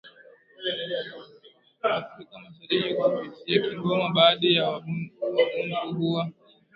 [1.97, 6.27] Afrika mashariki kupitia Kigoma Baadhi yawabantu hawa